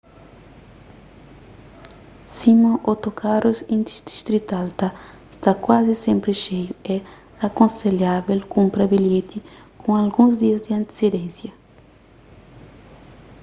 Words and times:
sima 2.37 2.71
otokarus 2.91 3.59
interdistrital 3.77 4.67
ta 4.79 4.87
sta 5.35 5.51
kuazi 5.63 5.93
sénpri 6.05 6.33
xeiu 6.43 6.73
é 6.95 6.97
akonselhavel 7.47 8.39
kunpra 8.53 8.83
bilheti 8.93 9.39
ku 9.79 9.87
alguns 10.01 10.33
dias 10.41 10.61
di 10.65 10.71
antisidénsia 10.79 11.51